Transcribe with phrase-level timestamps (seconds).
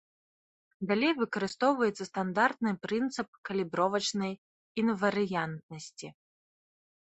[0.91, 4.33] Далей выкарыстоўваецца стандартны прынцып калібровачнай
[4.85, 6.07] інварыянтнасці.